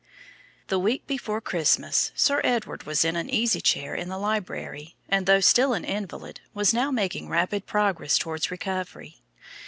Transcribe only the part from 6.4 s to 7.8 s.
was now making rapid